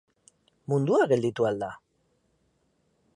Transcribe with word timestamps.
Mundua 0.71 1.03
gelditu 1.11 1.47
al 1.51 1.61
da? 1.65 1.69